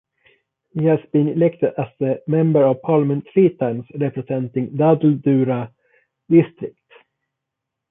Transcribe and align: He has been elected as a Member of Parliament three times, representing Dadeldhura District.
He 0.71 0.83
has 0.85 0.97
been 1.13 1.27
elected 1.27 1.75
as 1.77 1.85
a 2.01 2.21
Member 2.25 2.63
of 2.65 2.81
Parliament 2.81 3.27
three 3.31 3.49
times, 3.55 3.85
representing 3.99 4.69
Dadeldhura 4.71 5.71
District. 6.27 6.79